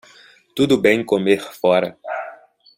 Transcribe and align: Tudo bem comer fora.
Tudo 0.55 0.79
bem 0.79 1.05
comer 1.05 1.41
fora. 1.41 1.95